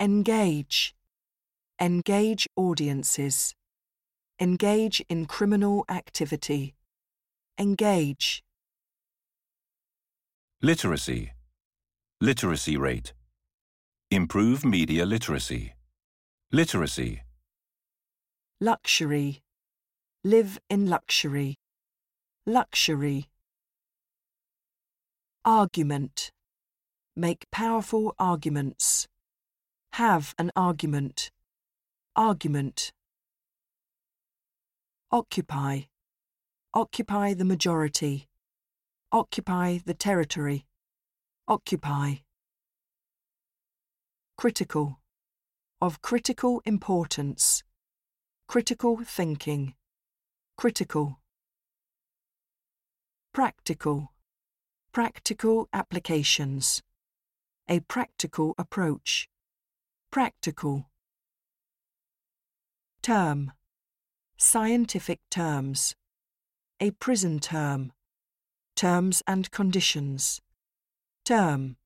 Engage. 0.00 0.92
Engage 1.80 2.48
audiences. 2.56 3.54
Engage 4.40 5.00
in 5.08 5.26
criminal 5.26 5.84
activity. 5.88 6.74
Engage. 7.60 8.42
Literacy. 10.60 11.32
Literacy 12.20 12.76
rate. 12.76 13.12
Improve 14.10 14.64
media 14.64 15.06
literacy. 15.06 15.74
Literacy. 16.50 17.22
Luxury. 18.60 19.42
Live 20.24 20.58
in 20.68 20.90
luxury. 20.90 21.56
Luxury. 22.46 23.28
Argument. 25.44 26.32
Make 27.14 27.48
powerful 27.52 28.14
arguments. 28.18 29.06
Have 29.94 30.34
an 30.40 30.50
argument. 30.56 31.30
Argument. 32.16 32.90
Occupy. 35.12 35.82
Occupy 36.74 37.34
the 37.34 37.44
majority. 37.44 38.26
Occupy 39.12 39.78
the 39.86 39.94
territory. 39.94 40.66
Occupy. 41.46 42.14
Critical. 44.36 44.98
Of 45.80 46.02
critical 46.02 46.60
importance. 46.64 47.62
Critical 48.48 48.98
thinking. 49.04 49.74
Critical. 50.56 51.20
Practical. 53.32 54.10
Practical 54.90 55.68
applications. 55.72 56.82
A 57.68 57.78
practical 57.78 58.56
approach. 58.58 59.28
Practical. 60.14 60.86
Term. 63.02 63.50
Scientific 64.36 65.18
terms. 65.28 65.96
A 66.78 66.92
prison 66.92 67.40
term. 67.40 67.90
Terms 68.76 69.24
and 69.26 69.50
conditions. 69.50 70.40
Term. 71.24 71.78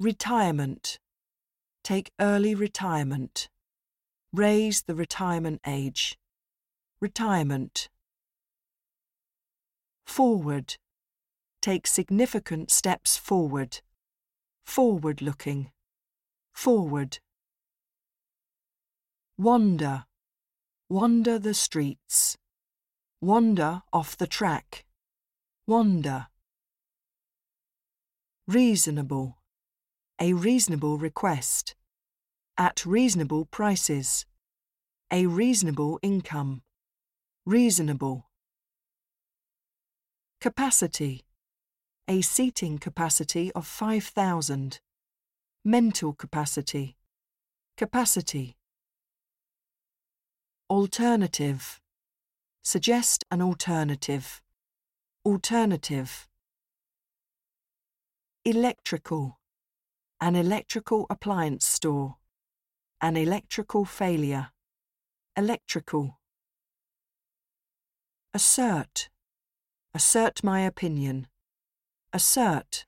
Retirement. 0.00 0.98
Take 1.84 2.10
early 2.20 2.56
retirement. 2.56 3.48
Raise 4.32 4.82
the 4.82 4.96
retirement 4.96 5.60
age. 5.64 6.18
Retirement. 7.00 7.88
Forward. 10.04 10.76
Take 11.62 11.86
significant 11.86 12.72
steps 12.72 13.16
forward. 13.16 13.80
Forward 14.64 15.22
looking. 15.22 15.70
Forward. 16.56 17.18
Wander. 19.36 20.06
Wander 20.88 21.38
the 21.38 21.52
streets. 21.52 22.38
Wander 23.20 23.82
off 23.92 24.16
the 24.16 24.26
track. 24.26 24.86
Wander. 25.66 26.28
Reasonable. 28.48 29.36
A 30.18 30.32
reasonable 30.32 30.96
request. 30.96 31.76
At 32.56 32.86
reasonable 32.86 33.44
prices. 33.44 34.24
A 35.12 35.26
reasonable 35.26 36.00
income. 36.02 36.62
Reasonable. 37.44 38.30
Capacity. 40.40 41.26
A 42.08 42.22
seating 42.22 42.78
capacity 42.78 43.52
of 43.52 43.66
5,000. 43.66 44.80
Mental 45.68 46.12
capacity. 46.12 46.96
Capacity. 47.76 48.56
Alternative. 50.70 51.80
Suggest 52.62 53.24
an 53.32 53.42
alternative. 53.42 54.40
Alternative. 55.24 56.28
Electrical. 58.44 59.40
An 60.20 60.36
electrical 60.36 61.04
appliance 61.10 61.66
store. 61.66 62.18
An 63.00 63.16
electrical 63.16 63.84
failure. 63.84 64.50
Electrical. 65.36 66.20
Assert. 68.32 69.08
Assert 69.92 70.44
my 70.44 70.60
opinion. 70.60 71.26
Assert. 72.12 72.86